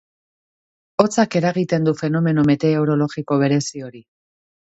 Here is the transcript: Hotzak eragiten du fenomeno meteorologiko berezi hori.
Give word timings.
Hotzak 1.03 1.35
eragiten 1.39 1.85
du 1.89 1.93
fenomeno 2.01 2.45
meteorologiko 2.51 3.37
berezi 3.43 3.85
hori. 3.91 4.05